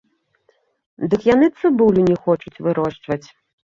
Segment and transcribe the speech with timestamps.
[1.11, 3.25] Дык яны цыбулю не хочуць вырошчваць!